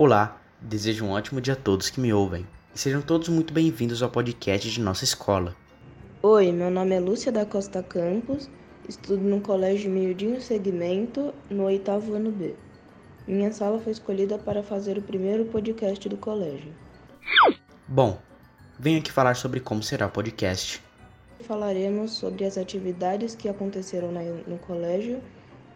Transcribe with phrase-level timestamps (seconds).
[0.00, 4.00] Olá, desejo um ótimo dia a todos que me ouvem e sejam todos muito bem-vindos
[4.00, 5.56] ao podcast de nossa escola.
[6.22, 8.48] Oi, meu nome é Lúcia da Costa Campos,
[8.88, 12.54] estudo no Colégio Miudinho Segmento, no oitavo ano B.
[13.26, 16.72] Minha sala foi escolhida para fazer o primeiro podcast do colégio.
[17.88, 18.20] Bom,
[18.78, 20.80] venho aqui falar sobre como será o podcast.
[21.40, 24.12] Falaremos sobre as atividades que aconteceram
[24.46, 25.20] no colégio,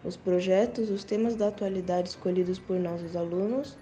[0.01, 3.75] os projetos, os temas da atualidade escolhidos por nossos alunos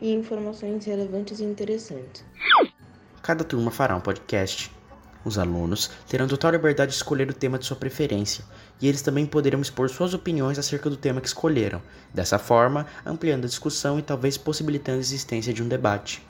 [0.00, 2.24] e informações relevantes e interessantes.
[3.22, 4.70] Cada turma fará um podcast.
[5.24, 8.44] Os alunos terão total liberdade de escolher o tema de sua preferência,
[8.80, 11.82] e eles também poderão expor suas opiniões acerca do tema que escolheram,
[12.14, 16.22] dessa forma, ampliando a discussão e talvez possibilitando a existência de um debate.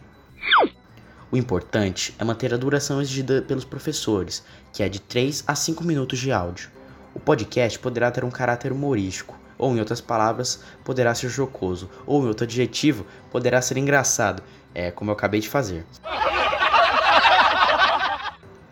[1.30, 5.84] O importante é manter a duração exigida pelos professores, que é de 3 a 5
[5.84, 6.70] minutos de áudio.
[7.14, 12.23] O podcast poderá ter um caráter humorístico, ou em outras palavras, poderá ser jocoso, ou
[12.23, 14.42] em outro adjetivo, poderá ser engraçado,
[14.75, 15.84] é como eu acabei de fazer.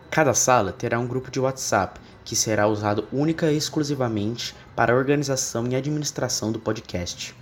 [0.09, 4.95] Cada sala terá um grupo de WhatsApp que será usado única e exclusivamente para a
[4.95, 7.35] organização e administração do podcast.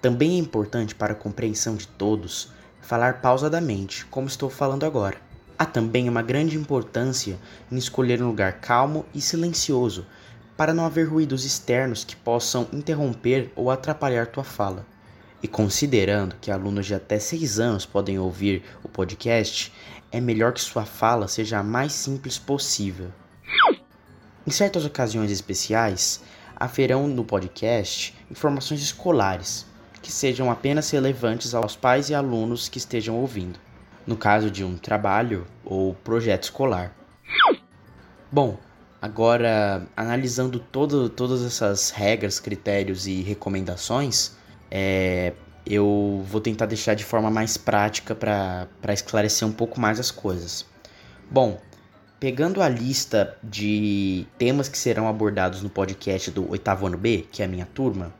[0.00, 5.16] Também é importante para a compreensão de todos falar pausadamente, como estou falando agora.
[5.58, 7.36] Há também uma grande importância
[7.72, 10.06] em escolher um lugar calmo e silencioso
[10.56, 14.86] para não haver ruídos externos que possam interromper ou atrapalhar tua fala.
[15.42, 19.72] E considerando que alunos de até 6 anos podem ouvir o podcast,
[20.10, 23.12] é melhor que sua fala seja a mais simples possível.
[24.46, 26.22] Em certas ocasiões especiais,
[26.54, 29.66] haverão no podcast informações escolares
[30.00, 33.58] que sejam apenas relevantes aos pais e alunos que estejam ouvindo,
[34.06, 36.94] no caso de um trabalho ou projeto escolar.
[38.30, 38.56] Bom,
[39.06, 44.32] agora analisando todo, todas essas regras, critérios e recomendações,
[44.70, 45.32] é,
[45.64, 50.66] eu vou tentar deixar de forma mais prática para esclarecer um pouco mais as coisas.
[51.30, 51.60] Bom,
[52.18, 57.42] pegando a lista de temas que serão abordados no podcast do oitavo ano B, que
[57.42, 58.12] é a minha turma,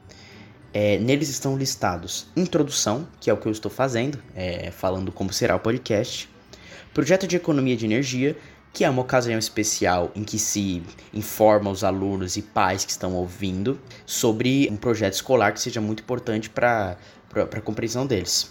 [0.73, 5.33] é, neles estão listados introdução, que é o que eu estou fazendo, é, falando como
[5.33, 6.29] será o podcast,
[6.95, 8.37] projeto de economia de energia,
[8.77, 10.83] que é uma ocasião especial em que se
[11.15, 16.03] informa os alunos e pais que estão ouvindo sobre um projeto escolar que seja muito
[16.03, 16.99] importante para
[17.35, 18.51] a compreensão deles.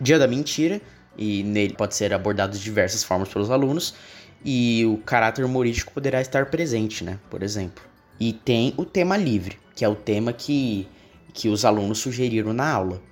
[0.00, 0.80] Dia da mentira,
[1.18, 3.96] e nele pode ser abordado de diversas formas pelos alunos,
[4.44, 7.18] e o caráter humorístico poderá estar presente, né?
[7.28, 7.82] Por exemplo.
[8.20, 10.86] E tem o tema livre, que é o tema que,
[11.32, 13.02] que os alunos sugeriram na aula.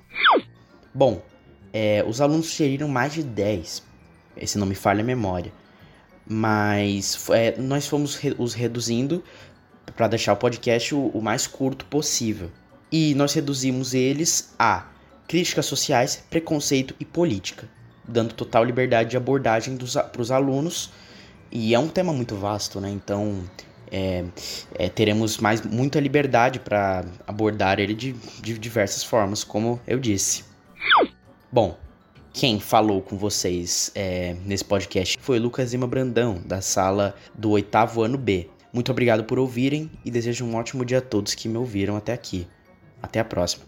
[0.95, 1.25] Bom,
[1.73, 3.83] é, os alunos sugeriram mais de 10,
[4.37, 5.61] esse não me falha a memória
[6.33, 9.23] mas é, nós fomos re os reduzindo
[9.95, 12.51] para deixar o podcast o, o, mais curto possível.
[12.91, 14.87] E nós reduzimos eles a
[15.29, 17.69] críticas sociais, preconceito e política,
[18.09, 20.91] dando total liberdade de abordagem para os alunos.
[21.51, 22.91] E é um tema muito vasto, né?
[22.91, 23.45] Então
[23.91, 24.25] é,
[24.75, 30.45] é, teremos mais muita liberdade para abordar ele de, de diversas formas, como eu disse.
[31.51, 31.79] Bom,
[32.33, 38.03] quem falou com vocês é, nesse podcast foi Lucas Lima Brandão, da sala do oitavo
[38.03, 38.49] ano B.
[38.73, 42.13] Muito obrigado por ouvirem e desejo um ótimo dia a todos que me ouviram até
[42.13, 42.47] aqui.
[43.03, 43.65] Até a próxima.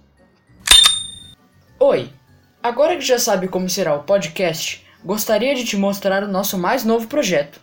[1.78, 2.08] Oi!
[2.62, 6.84] Agora que já sabe como será o podcast, gostaria de te mostrar o nosso mais
[6.84, 7.60] novo projeto.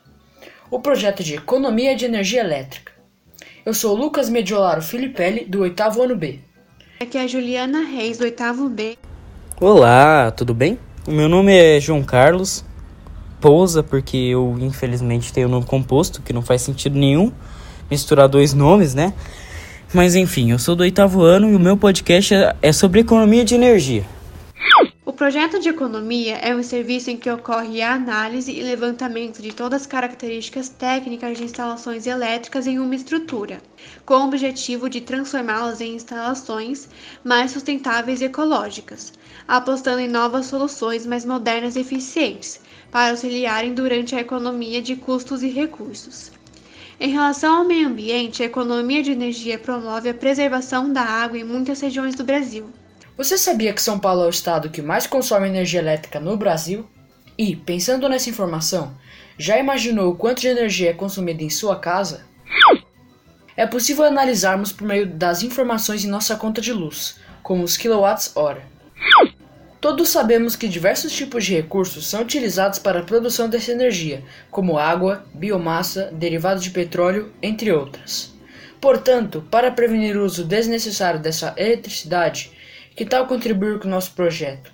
[0.69, 2.91] O projeto de Economia de Energia Elétrica.
[3.66, 6.39] Eu sou Lucas Mediolaro Filipelli, do oitavo ano B.
[7.00, 8.97] Aqui é a Juliana Reis, do oitavo B.
[9.59, 10.78] Olá, tudo bem?
[11.07, 12.63] O meu nome é João Carlos
[13.39, 17.31] Pousa, porque eu infelizmente tenho o nome composto, que não faz sentido nenhum
[17.89, 19.12] misturar dois nomes, né?
[19.92, 23.44] Mas enfim, eu sou do oitavo ano e o meu podcast é, é sobre economia
[23.44, 24.06] de energia.
[25.21, 29.81] Projeto de economia é um serviço em que ocorre a análise e levantamento de todas
[29.81, 33.62] as características técnicas de instalações elétricas em uma estrutura,
[34.03, 36.89] com o objetivo de transformá-las em instalações
[37.23, 39.13] mais sustentáveis e ecológicas,
[39.47, 42.59] apostando em novas soluções mais modernas e eficientes
[42.89, 46.31] para auxiliarem durante a economia de custos e recursos.
[47.00, 51.44] Em relação ao meio ambiente, a economia de energia promove a preservação da água em
[51.44, 52.71] muitas regiões do Brasil
[53.23, 56.88] você sabia que São Paulo é o estado que mais consome energia elétrica no Brasil?
[57.38, 58.95] E, pensando nessa informação,
[59.38, 62.25] já imaginou o quanto de energia é consumida em sua casa?
[63.56, 68.63] É possível analisarmos por meio das informações em nossa conta de luz, como os quilowatts-hora.
[69.79, 74.79] Todos sabemos que diversos tipos de recursos são utilizados para a produção dessa energia, como
[74.79, 78.33] água, biomassa, derivados de petróleo, entre outras.
[78.79, 82.51] Portanto, para prevenir o uso desnecessário dessa eletricidade,
[82.96, 84.72] Que tal contribuir com o nosso projeto?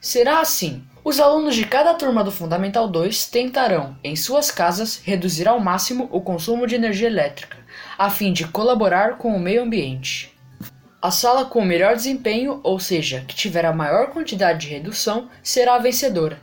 [0.00, 5.48] Será assim: os alunos de cada turma do Fundamental 2 tentarão, em suas casas, reduzir
[5.48, 7.56] ao máximo o consumo de energia elétrica,
[7.96, 10.36] a fim de colaborar com o meio ambiente.
[11.02, 15.28] A sala com o melhor desempenho, ou seja, que tiver a maior quantidade de redução,
[15.42, 16.40] será a vencedora.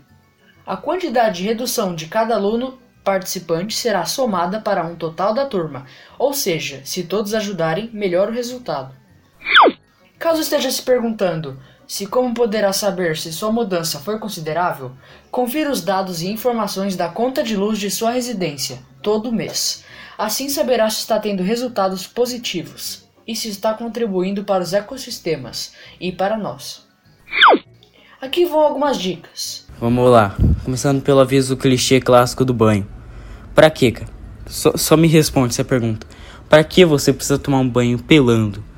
[0.65, 5.85] A quantidade de redução de cada aluno participante será somada para um total da turma,
[6.17, 8.95] ou seja, se todos ajudarem, melhor o resultado.
[10.25, 11.55] Caso esteja se perguntando
[11.85, 14.91] se como poderá saber se sua mudança foi considerável,
[15.29, 19.83] confira os dados e informações da conta de luz de sua residência todo mês.
[20.17, 26.11] Assim saberá se está tendo resultados positivos e se está contribuindo para os ecossistemas e
[26.11, 26.87] para nós.
[28.19, 29.67] Aqui vão algumas dicas.
[29.79, 32.87] Vamos lá, começando pelo aviso clichê clássico do banho.
[33.53, 34.09] Pra quê, cara?
[34.47, 36.07] Só, só me responde essa pergunta.
[36.49, 38.73] Para que você precisa tomar um banho pelando?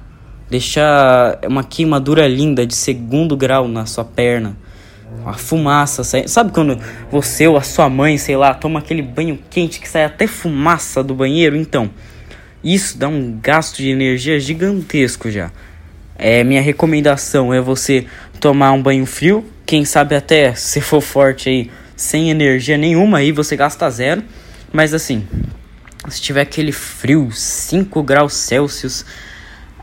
[0.49, 4.55] Deixar uma queimadura linda de segundo grau na sua perna.
[5.21, 6.79] Uma fumaça, sabe quando
[7.11, 11.03] você ou a sua mãe, sei lá, toma aquele banho quente que sai até fumaça
[11.03, 11.55] do banheiro?
[11.55, 11.89] Então,
[12.63, 15.51] isso dá um gasto de energia gigantesco já.
[16.17, 18.05] É, minha recomendação é você
[18.39, 23.31] tomar um banho frio, quem sabe até se for forte aí, sem energia nenhuma, aí
[23.31, 24.23] você gasta zero.
[24.71, 25.27] Mas assim,
[26.09, 29.05] se tiver aquele frio, 5 graus Celsius,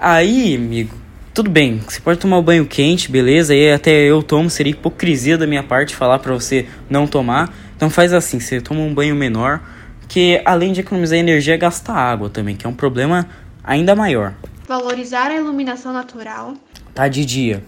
[0.04, 0.94] aí, amigo,
[1.32, 3.54] tudo bem, você pode tomar o um banho quente, beleza?
[3.54, 7.52] E até eu tomo, seria hipocrisia da minha parte falar para você não tomar.
[7.74, 9.62] Então faz assim, você toma um banho menor,
[10.06, 13.26] que além de economizar energia, gasta água também, que é um problema
[13.64, 14.34] ainda maior.
[14.68, 16.54] Valorizar a iluminação natural.
[16.94, 17.64] Tá de dia,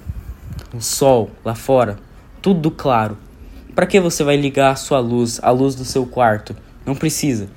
[0.75, 1.99] o sol lá fora,
[2.43, 3.17] tudo claro.
[3.75, 6.55] Para que você vai ligar a sua luz, a luz do seu quarto?
[6.85, 7.49] Não precisa.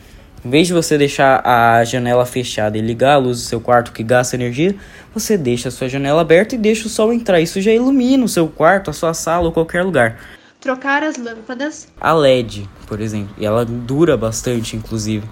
[0.43, 3.91] Em vez de você deixar a janela fechada e ligar a luz do seu quarto
[3.91, 4.73] que gasta energia,
[5.13, 7.41] você deixa a sua janela aberta e deixa o sol entrar.
[7.41, 10.17] Isso já ilumina o seu quarto, a sua sala ou qualquer lugar.
[10.61, 11.87] Trocar as lâmpadas.
[11.99, 15.27] A LED, por exemplo, e ela dura bastante, inclusive.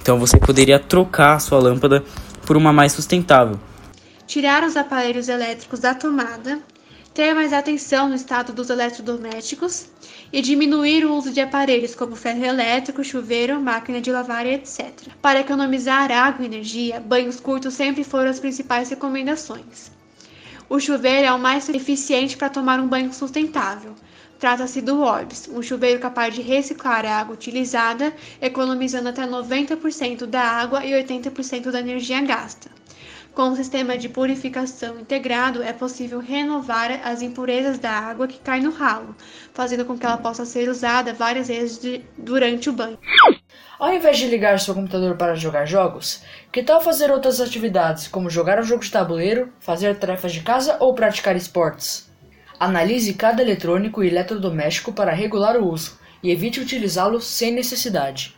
[0.00, 2.04] Então você poderia trocar a sua lâmpada
[2.46, 3.58] por uma mais sustentável.
[4.26, 6.60] Tirar os aparelhos elétricos da tomada
[7.14, 9.86] ter mais atenção no estado dos eletrodomésticos
[10.32, 14.90] e diminuir o uso de aparelhos como ferro elétrico, chuveiro, máquina de lavar, etc.
[15.20, 19.90] Para economizar água e energia, banhos curtos sempre foram as principais recomendações.
[20.70, 23.94] O chuveiro é o mais eficiente para tomar um banho sustentável.
[24.38, 30.40] Trata-se do Orbs, um chuveiro capaz de reciclar a água utilizada, economizando até 90% da
[30.40, 32.70] água e 80% da energia gasta.
[33.34, 38.60] Com um sistema de purificação integrado, é possível renovar as impurezas da água que cai
[38.60, 39.16] no ralo,
[39.54, 42.98] fazendo com que ela possa ser usada várias vezes de, durante o banho.
[43.78, 48.28] Ao invés de ligar seu computador para jogar jogos, que tal fazer outras atividades, como
[48.28, 52.12] jogar um jogo de tabuleiro, fazer tarefas de casa ou praticar esportes?
[52.60, 58.36] Analise cada eletrônico e eletrodoméstico para regular o uso e evite utilizá-lo sem necessidade.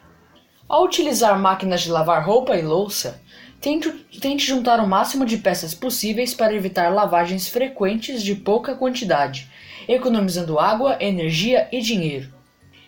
[0.69, 3.21] Ao utilizar máquinas de lavar roupa e louça,
[3.65, 3.91] Tente,
[4.21, 9.49] tente juntar o máximo de peças possíveis para evitar lavagens frequentes de pouca quantidade,
[9.89, 12.29] economizando água, energia e dinheiro.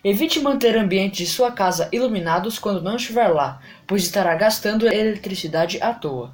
[0.05, 5.81] Evite manter ambientes de sua casa iluminados quando não estiver lá, pois estará gastando eletricidade
[5.81, 6.31] à toa,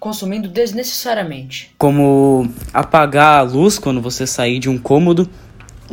[0.00, 1.74] consumindo desnecessariamente.
[1.76, 5.28] Como apagar a luz quando você sair de um cômodo,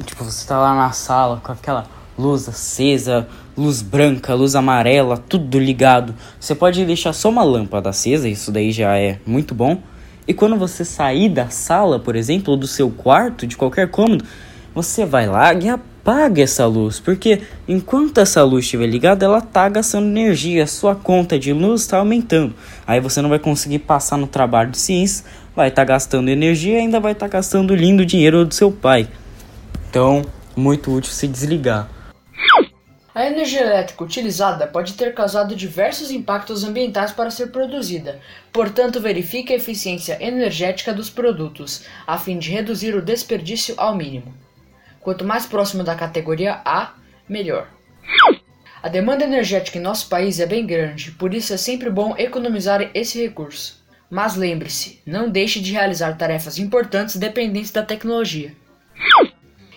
[0.06, 1.86] tipo, você está lá na sala com aquela
[2.20, 6.14] luz acesa, luz branca, luz amarela, tudo ligado.
[6.38, 9.82] Você pode deixar só uma lâmpada acesa, isso daí já é muito bom.
[10.28, 14.26] E quando você sair da sala, por exemplo, ou do seu quarto, de qualquer cômodo,
[14.76, 19.68] você vai lá e apaga essa luz, porque enquanto essa luz estiver ligada, ela tá
[19.70, 22.54] gastando energia, a sua conta de luz está aumentando.
[22.86, 26.76] Aí você não vai conseguir passar no trabalho de ciência, vai estar tá gastando energia
[26.76, 29.08] e ainda vai estar tá gastando lindo dinheiro do seu pai.
[29.90, 30.22] Então,
[30.56, 31.99] muito útil se desligar.
[33.20, 38.18] A energia elétrica utilizada pode ter causado diversos impactos ambientais para ser produzida,
[38.50, 44.34] portanto, verifique a eficiência energética dos produtos, a fim de reduzir o desperdício ao mínimo.
[45.02, 46.94] Quanto mais próximo da categoria A,
[47.28, 47.68] melhor.
[48.82, 52.90] A demanda energética em nosso país é bem grande, por isso é sempre bom economizar
[52.94, 53.84] esse recurso.
[54.10, 58.54] Mas lembre-se, não deixe de realizar tarefas importantes dependentes da tecnologia.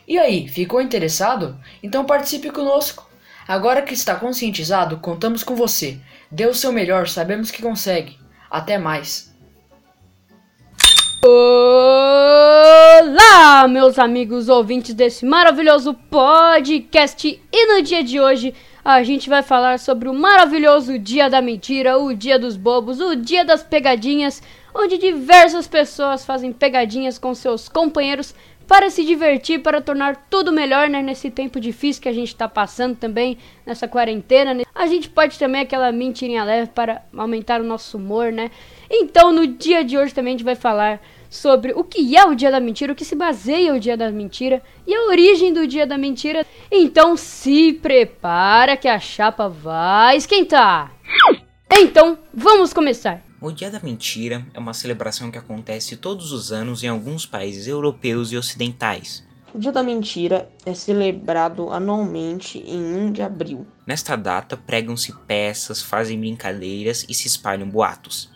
[0.07, 1.59] E aí, ficou interessado?
[1.83, 3.11] Então participe conosco!
[3.47, 5.99] Agora que está conscientizado, contamos com você.
[6.31, 8.17] Dê o seu melhor, sabemos que consegue.
[8.51, 9.33] Até mais.
[11.25, 12.47] Olá,
[13.69, 17.43] meus amigos ouvintes desse maravilhoso podcast.
[17.53, 21.99] E no dia de hoje, a gente vai falar sobre o maravilhoso Dia da Mentira,
[21.99, 24.43] o Dia dos Bobos, o Dia das Pegadinhas,
[24.75, 28.35] onde diversas pessoas fazem pegadinhas com seus companheiros
[28.73, 31.03] para se divertir, para tornar tudo melhor, né?
[31.03, 33.37] Nesse tempo difícil que a gente está passando também,
[33.67, 34.55] nessa quarentena.
[34.55, 34.63] Né?
[34.75, 38.51] A gente pode também aquela mentirinha leve para aumentar o nosso humor, né?
[38.91, 42.35] Então, no dia de hoje também a gente vai falar sobre o que é o
[42.35, 45.67] dia da mentira, o que se baseia o dia da mentira e a origem do
[45.67, 46.47] dia da mentira.
[46.71, 50.91] Então, se prepara que a chapa vai esquentar.
[51.71, 53.23] Então, vamos começar.
[53.45, 57.67] O Dia da Mentira é uma celebração que acontece todos os anos em alguns países
[57.67, 59.27] europeus e ocidentais.
[59.53, 63.67] O Dia da Mentira é celebrado anualmente em 1 de abril.
[63.85, 68.31] Nesta data, pregam-se peças, fazem brincadeiras e se espalham boatos.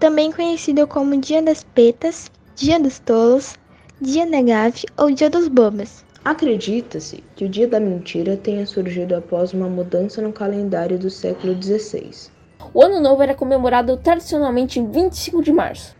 [0.00, 3.54] Também conhecido como Dia das Petas, Dia dos Tolos,
[4.00, 6.06] Dia da Gafe ou Dia dos Bobas.
[6.24, 11.54] Acredita-se que o Dia da Mentira tenha surgido após uma mudança no calendário do século
[11.62, 12.32] XVI.
[12.74, 15.96] O Ano Novo era comemorado tradicionalmente em 25 de março.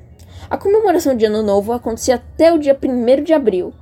[0.49, 3.73] A comemoração de Ano Novo acontecia até o dia 1 de abril.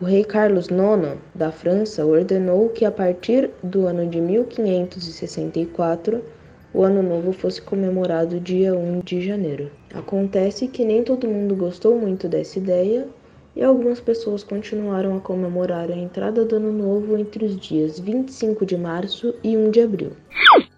[0.00, 6.22] O rei Carlos IX da França ordenou que a partir do ano de 1564
[6.74, 9.70] o Ano Novo fosse comemorado dia 1 de janeiro.
[9.94, 13.08] Acontece que nem todo mundo gostou muito dessa ideia
[13.54, 18.66] e algumas pessoas continuaram a comemorar a entrada do Ano Novo entre os dias 25
[18.66, 20.12] de março e 1 de abril.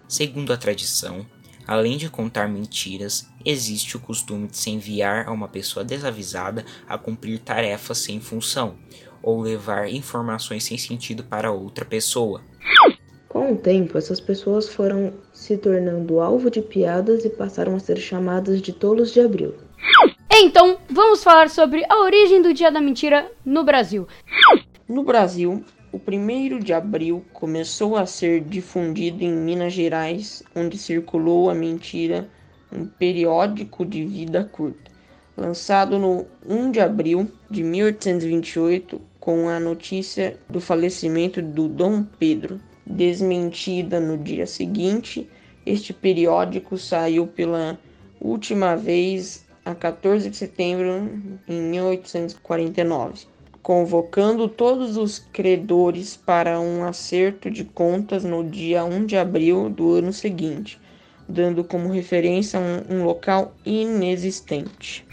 [0.09, 1.27] Segundo a tradição,
[1.67, 6.97] além de contar mentiras, existe o costume de se enviar a uma pessoa desavisada a
[6.97, 8.77] cumprir tarefas sem função
[9.23, 12.41] ou levar informações sem sentido para outra pessoa.
[13.29, 17.99] Com o tempo, essas pessoas foram se tornando alvo de piadas e passaram a ser
[17.99, 19.55] chamadas de tolos de abril.
[20.33, 24.09] Então, vamos falar sobre a origem do Dia da Mentira no Brasil.
[24.89, 31.49] No Brasil, o 1 de abril começou a ser difundido em Minas Gerais, onde circulou
[31.49, 32.29] a mentira,
[32.71, 34.91] um periódico de vida curta,
[35.35, 42.61] lançado no 1 de abril de 1828 com a notícia do falecimento do Dom Pedro.
[42.85, 45.29] Desmentida no dia seguinte,
[45.65, 47.79] este periódico saiu pela
[48.21, 51.11] última vez a 14 de setembro
[51.49, 53.38] em 1849
[53.69, 59.93] convocando todos os credores para um acerto de contas no dia 1 de abril do
[59.93, 60.81] ano seguinte,
[61.29, 65.07] dando como referência um, um local inexistente.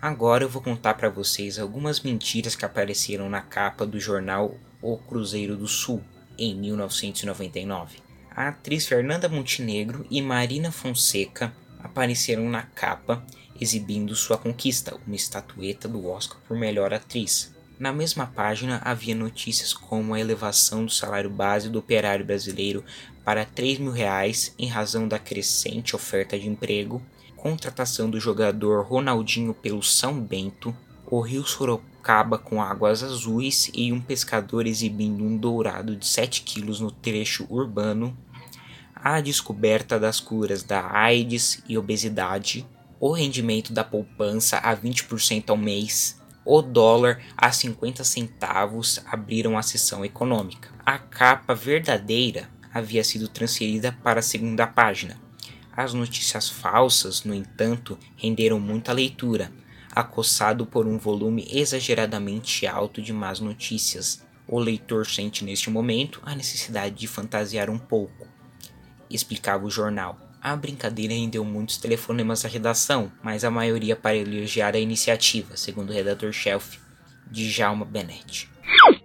[0.00, 4.96] Agora eu vou contar para vocês algumas mentiras que apareceram na capa do jornal O
[4.96, 6.00] Cruzeiro do Sul
[6.38, 7.96] em 1999.
[8.30, 11.52] A atriz Fernanda Montenegro e Marina Fonseca
[11.82, 13.26] apareceram na capa
[13.60, 17.57] exibindo sua conquista, uma estatueta do Oscar por melhor atriz.
[17.78, 22.84] Na mesma página havia notícias como a elevação do salário base do operário brasileiro
[23.24, 27.00] para 3 mil reais em razão da crescente oferta de emprego,
[27.36, 34.00] contratação do jogador Ronaldinho pelo São Bento, o rio Sorocaba com águas azuis e um
[34.00, 38.16] pescador exibindo um dourado de 7 quilos no trecho urbano,
[38.92, 42.66] a descoberta das curas da AIDS e obesidade,
[42.98, 49.62] o rendimento da poupança a 20% ao mês, o dólar a 50 centavos abriram a
[49.62, 50.70] sessão econômica.
[50.84, 55.20] A capa verdadeira havia sido transferida para a segunda página.
[55.76, 59.52] As notícias falsas, no entanto, renderam muita leitura,
[59.94, 64.26] acossado por um volume exageradamente alto de más notícias.
[64.46, 68.26] O leitor sente neste momento a necessidade de fantasiar um pouco,
[69.10, 70.27] explicava o jornal.
[70.48, 75.90] A brincadeira rendeu muitos telefonemas à redação, mas a maioria para elogiar a iniciativa, segundo
[75.90, 76.78] o redator-chefe,
[77.30, 78.50] Djalma Benetti.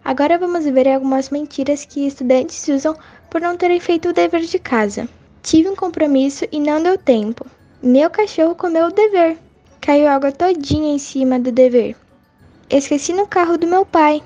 [0.05, 2.95] Agora vamos ver algumas mentiras que estudantes usam
[3.29, 5.05] por não terem feito o dever de casa.
[5.41, 7.45] Tive um compromisso e não deu tempo.
[7.81, 9.37] Meu cachorro comeu o dever.
[9.81, 11.97] Caiu água todinha em cima do dever.
[12.69, 14.23] Esqueci no carro do meu pai.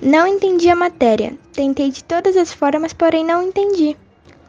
[0.00, 1.36] Não entendi a matéria.
[1.52, 3.96] Tentei de todas as formas, porém não entendi.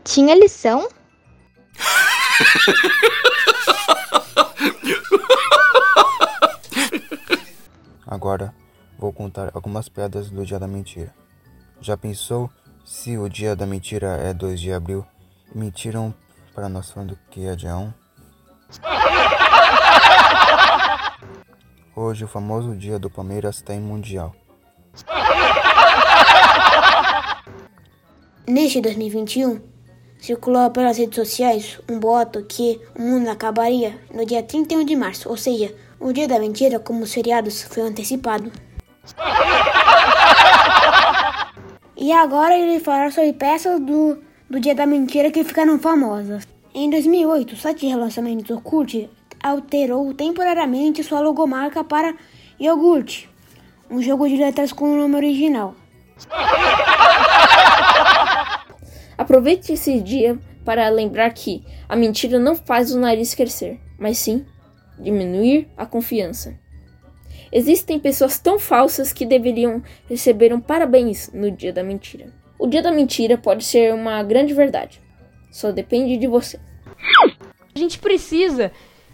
[0.03, 0.87] Tinha lição?
[8.07, 8.53] Agora
[8.97, 11.13] vou contar algumas piadas do dia da mentira.
[11.79, 12.49] Já pensou
[12.83, 15.05] se o dia da mentira é 2 de abril
[15.53, 16.13] e mentiram
[16.53, 17.93] para nós falando que é dia 1?
[21.95, 24.35] Hoje o famoso dia do Palmeiras tem mundial.
[28.47, 29.61] Neste 2021,
[30.19, 35.29] circulou pelas redes sociais um boato que o mundo acabaria no dia 31 de março,
[35.29, 38.51] ou seja, o dia da mentira, como os feriados, foi antecipado.
[41.97, 44.17] E agora ele falar sobre peças do,
[44.49, 46.47] do Dia da Mentira que ficaram famosas.
[46.73, 49.09] Em 2008, o site de relacionamentos Orkut
[49.43, 52.13] alterou temporariamente sua logomarca para
[52.59, 53.29] iogurte,
[53.89, 55.75] um jogo de letras com o nome original.
[59.29, 64.43] Aproveite esse dia para lembrar que a mentira não faz o nariz crescer, mas sim
[64.97, 66.59] diminuir a confiança.
[67.51, 72.33] Existem pessoas tão falsas que deveriam receber um parabéns no dia da mentira.
[72.57, 74.99] O dia da mentira pode ser uma grande verdade.
[75.51, 76.59] Só depende de você.
[77.75, 78.71] A gente precisa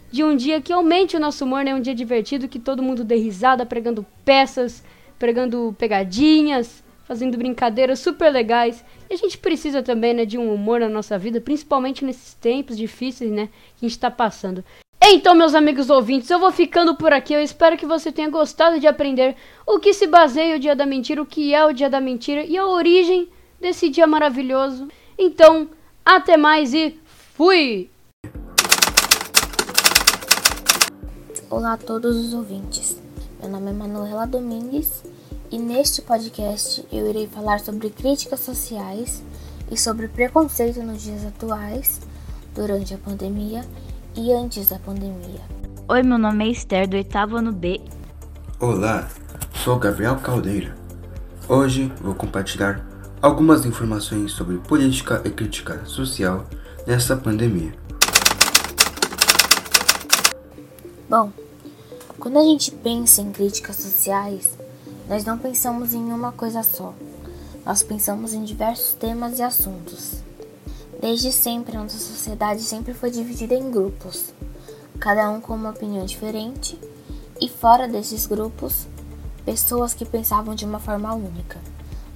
[0.10, 1.76] de um dia que aumente o nosso humor, né?
[1.76, 4.82] Um dia divertido, que todo mundo dê risada, pregando peças,
[5.20, 8.84] pregando pegadinhas, fazendo brincadeiras super legais.
[9.10, 12.76] E a gente precisa também, né, de um humor na nossa vida, principalmente nesses tempos
[12.76, 13.48] difíceis, né,
[13.78, 14.64] que a gente está passando.
[15.02, 17.34] Então, meus amigos ouvintes, eu vou ficando por aqui.
[17.34, 19.36] Eu espero que você tenha gostado de aprender
[19.66, 22.44] o que se baseia o Dia da Mentira, o que é o Dia da Mentira
[22.44, 23.30] e a origem
[23.62, 24.88] desse dia maravilhoso.
[25.18, 25.70] Então,
[26.04, 27.00] até mais e
[27.36, 27.90] fui!
[31.52, 33.00] Olá a todos os ouvintes.
[33.40, 35.04] Meu nome é Manuela Domingues
[35.52, 39.24] e neste podcast eu irei falar sobre críticas sociais
[39.72, 42.02] e sobre preconceito nos dias atuais,
[42.54, 43.64] durante a pandemia
[44.16, 45.42] e antes da pandemia.
[45.88, 47.82] Oi, meu nome é Esther, do oitavo ano B.
[48.60, 49.08] Olá,
[49.64, 50.76] sou Gabriel Caldeira.
[51.48, 52.86] Hoje vou compartilhar
[53.22, 56.46] algumas informações sobre política e crítica social
[56.88, 57.74] nessa pandemia.
[61.08, 61.32] Bom,
[62.18, 64.58] quando a gente pensa em críticas sociais,
[65.10, 66.94] nós não pensamos em uma coisa só.
[67.66, 70.24] Nós pensamos em diversos temas e assuntos.
[71.00, 74.34] Desde sempre, nossa sociedade sempre foi dividida em grupos,
[75.00, 76.80] cada um com uma opinião diferente,
[77.40, 78.88] e fora desses grupos,
[79.46, 81.60] pessoas que pensavam de uma forma única.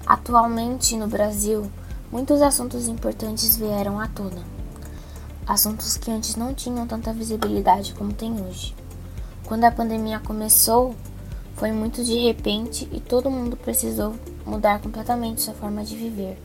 [0.06, 1.69] Atualmente, no Brasil,
[2.12, 4.43] muitos assuntos importantes vieram à tona.
[5.45, 8.75] Assuntos que antes não tinham tanta visibilidade como tem hoje.
[9.45, 10.95] Quando a pandemia começou,
[11.60, 16.38] foi muito de repente e todo mundo precisou mudar completamente sua forma de viver.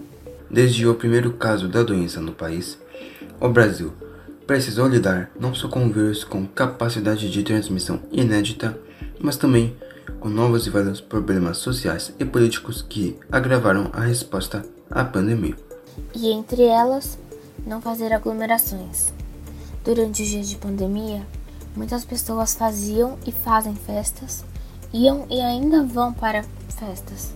[0.51, 2.77] Desde o primeiro caso da doença no país,
[3.41, 3.93] o Brasil
[4.45, 8.77] precisou lidar não só com um vírus com capacidade de transmissão inédita,
[9.21, 9.77] mas também
[10.19, 15.57] com novos e vários problemas sociais e políticos que agravaram a resposta à pandemia.
[16.13, 17.17] E entre elas,
[17.65, 19.13] não fazer aglomerações.
[19.85, 21.23] Durante os dias de pandemia,
[21.77, 24.45] muitas pessoas faziam e fazem festas,
[24.95, 27.33] iam e ainda vão para festas.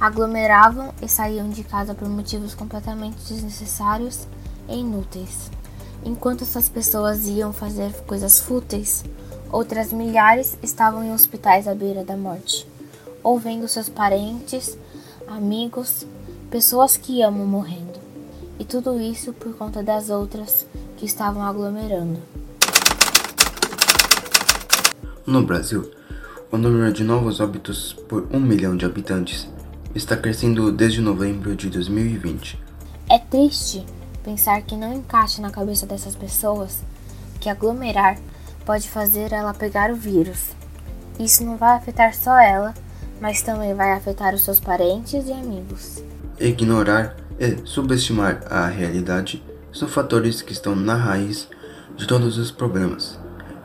[0.00, 4.26] Aglomeravam e saíam de casa por motivos completamente desnecessários
[4.68, 5.48] e inúteis.
[6.04, 9.04] Enquanto essas pessoas iam fazer coisas fúteis,
[9.52, 12.66] outras milhares estavam em hospitais à beira da morte,
[13.22, 14.76] ou vendo seus parentes,
[15.28, 16.04] amigos,
[16.50, 18.00] pessoas que amam morrendo.
[18.58, 22.18] E tudo isso por conta das outras que estavam aglomerando.
[25.26, 25.99] No Brasil,
[26.52, 29.48] o número de novos óbitos por um milhão de habitantes
[29.94, 32.60] está crescendo desde novembro de 2020.
[33.08, 33.86] É triste
[34.24, 36.80] pensar que não encaixa na cabeça dessas pessoas
[37.38, 38.18] que aglomerar
[38.66, 40.50] pode fazer ela pegar o vírus.
[41.20, 42.74] Isso não vai afetar só ela,
[43.20, 46.02] mas também vai afetar os seus parentes e amigos.
[46.38, 51.48] Ignorar e subestimar a realidade são fatores que estão na raiz
[51.96, 53.19] de todos os problemas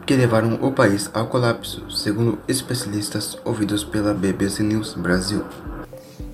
[0.06, 5.44] que levaram o país ao colapso, segundo especialistas ouvidos pela BBC News Brasil.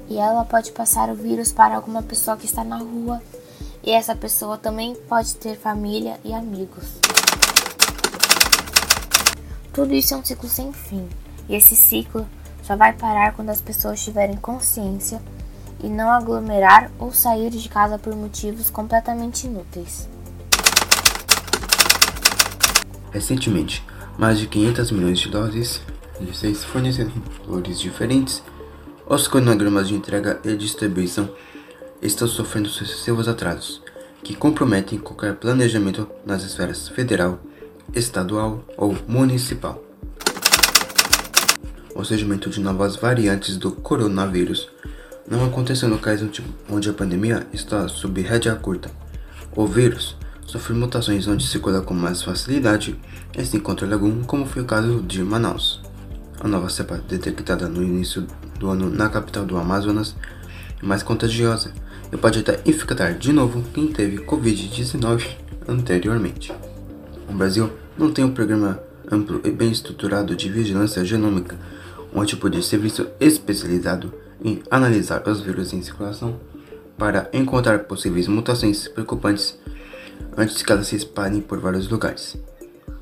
[0.09, 3.21] E ela pode passar o vírus para alguma pessoa que está na rua,
[3.81, 6.99] e essa pessoa também pode ter família e amigos.
[9.71, 11.07] Tudo isso é um ciclo sem fim,
[11.47, 12.27] e esse ciclo
[12.63, 15.21] só vai parar quando as pessoas tiverem consciência
[15.81, 20.09] e não aglomerar ou sair de casa por motivos completamente inúteis.
[23.11, 23.85] Recentemente,
[24.17, 25.81] mais de 500 milhões de doses
[26.19, 28.43] de seis fornecedores diferentes,
[29.07, 31.29] os cronogramas de entrega e distribuição
[32.01, 33.81] estão sofrendo sucessivos atrasos,
[34.23, 37.39] que comprometem qualquer planejamento nas esferas federal,
[37.93, 39.83] estadual ou municipal.
[41.93, 44.69] O surgimento de novas variantes do coronavírus
[45.27, 46.29] não aconteceu no caso
[46.69, 48.89] onde a pandemia está sob rédea curta.
[49.55, 50.15] O vírus
[50.51, 52.99] sofre mutações onde circula com mais facilidade
[53.37, 55.81] e se encontra algum, como foi o caso de Manaus.
[56.41, 58.27] A nova cepa detectada no início
[58.59, 60.13] do ano na capital do Amazonas
[60.83, 61.71] é mais contagiosa
[62.11, 65.25] e pode até infectar de novo quem teve Covid-19
[65.69, 66.51] anteriormente.
[67.29, 68.77] O Brasil não tem um programa
[69.09, 71.57] amplo e bem estruturado de vigilância genômica,
[72.13, 76.37] um tipo de serviço especializado em analisar os vírus em circulação
[76.97, 79.57] para encontrar possíveis mutações preocupantes
[80.37, 82.37] antes que elas se espalhem por vários lugares.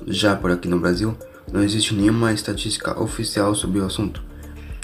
[0.06, 1.16] Já por aqui no Brasil,
[1.52, 4.22] não existe nenhuma estatística oficial sobre o assunto,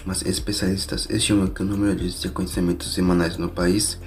[0.05, 3.99] mas especialistas estimam que o número de sequenciamentos semanais no país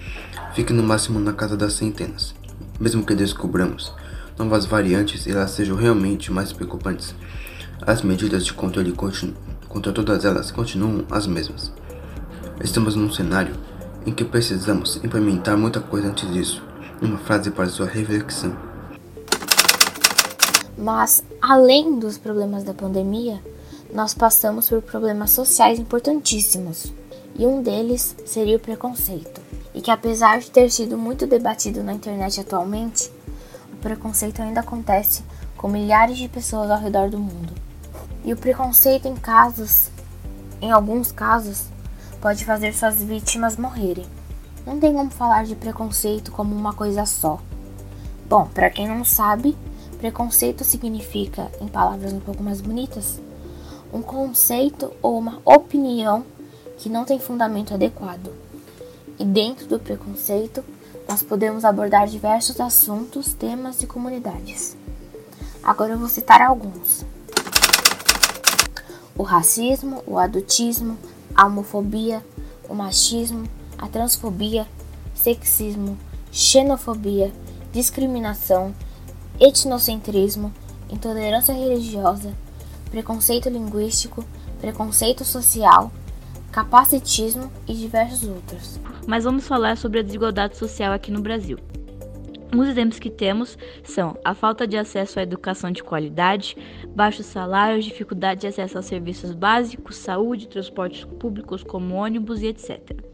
[0.54, 2.34] fique no máximo na casa das centenas.
[2.80, 3.94] Mesmo que descobramos
[4.38, 7.14] novas variantes e elas sejam realmente mais preocupantes,
[7.86, 8.94] as medidas de controle
[9.68, 11.74] contra todas elas continuam as mesmas.
[12.64, 13.54] Estamos num cenário
[14.06, 16.69] em que precisamos implementar muita coisa antes disso.
[17.02, 18.54] Uma frase para sua reflexão.
[20.78, 23.42] Mas, além dos problemas da pandemia,
[23.94, 26.92] nós passamos por problemas sociais importantíssimos,
[27.36, 29.40] e um deles seria o preconceito.
[29.74, 33.10] E que, apesar de ter sido muito debatido na internet atualmente,
[33.72, 35.24] o preconceito ainda acontece
[35.56, 37.54] com milhares de pessoas ao redor do mundo.
[38.26, 39.90] E o preconceito, em casos,
[40.62, 41.68] em alguns casos,
[42.20, 44.06] pode fazer suas vítimas morrerem.
[44.70, 47.40] Não tem como falar de preconceito como uma coisa só.
[48.30, 49.58] Bom, para quem não sabe,
[49.98, 53.20] preconceito significa, em palavras um pouco mais bonitas,
[53.92, 56.24] um conceito ou uma opinião
[56.78, 58.32] que não tem fundamento adequado.
[59.18, 60.64] E dentro do preconceito,
[61.08, 64.78] nós podemos abordar diversos assuntos, temas e comunidades.
[65.64, 67.04] Agora eu vou citar alguns:
[69.18, 70.96] o racismo, o adultismo,
[71.36, 72.24] a homofobia,
[72.70, 73.50] o machismo,
[73.80, 74.68] a transfobia,
[75.14, 75.98] sexismo,
[76.32, 77.32] xenofobia,
[77.72, 78.76] discriminação,
[79.40, 80.54] etnocentrismo,
[80.90, 82.34] intolerância religiosa,
[82.92, 84.26] preconceito linguístico,
[84.60, 85.92] preconceito social,
[86.52, 88.80] capacitismo e diversos outros.
[89.08, 91.58] Mas vamos falar sobre a desigualdade social aqui no Brasil.
[92.56, 96.58] Os exemplos que temos são a falta de acesso à educação de qualidade,
[96.96, 103.10] baixos salários, dificuldade de acesso aos serviços básicos, saúde, transportes públicos como ônibus e etc.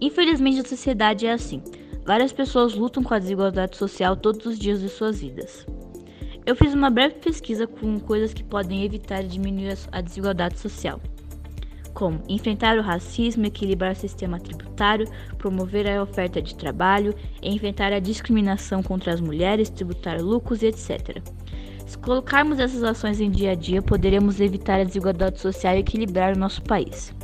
[0.00, 1.62] Infelizmente, a sociedade é assim.
[2.06, 5.66] Várias pessoas lutam com a desigualdade social todos os dias de suas vidas.
[6.46, 11.00] Eu fiz uma breve pesquisa com coisas que podem evitar e diminuir a desigualdade social,
[11.92, 18.00] como enfrentar o racismo, equilibrar o sistema tributário, promover a oferta de trabalho, enfrentar a
[18.00, 21.22] discriminação contra as mulheres, tributar lucros e etc.
[21.86, 26.34] Se colocarmos essas ações em dia a dia, poderemos evitar a desigualdade social e equilibrar
[26.34, 27.14] o nosso país.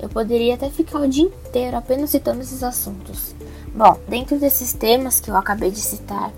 [0.00, 3.34] Eu poderia até ficar o dia inteiro apenas citando esses assuntos.
[3.74, 6.32] Bom, dentro desses temas que eu acabei de citar,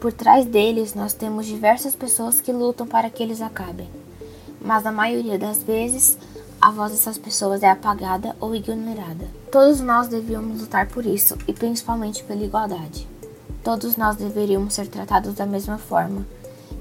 [0.00, 3.88] por trás deles, nós temos diversas pessoas que lutam para que eles acabem.
[4.60, 6.18] Mas a maioria das vezes,
[6.60, 9.28] a voz dessas pessoas é apagada ou ignorada.
[9.50, 13.08] Todos nós devíamos lutar por isso e principalmente pela igualdade.
[13.64, 16.26] Todos nós deveríamos ser tratados da mesma forma,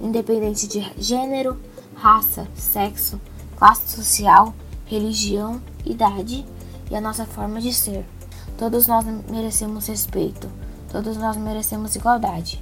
[0.02, 1.58] independente de gênero,
[1.96, 3.20] raça, sexo,
[3.58, 4.54] classe social,
[4.86, 6.46] religião, idade
[6.90, 8.06] e a nossa forma de ser.
[8.58, 10.50] Todos nós merecemos respeito,
[10.92, 12.62] todos nós merecemos igualdade.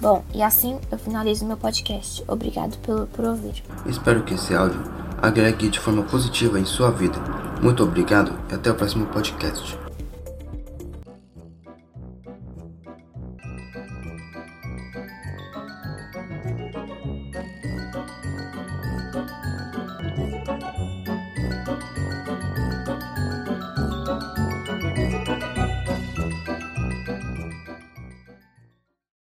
[0.00, 2.22] Bom, e assim eu finalizo meu podcast.
[2.28, 3.62] Obrigado por, por ouvir.
[3.84, 4.80] Espero que esse áudio
[5.20, 7.18] agregue de forma positiva em sua vida.
[7.60, 9.87] Muito obrigado e até o próximo podcast.